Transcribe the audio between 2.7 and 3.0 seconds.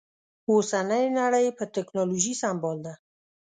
ده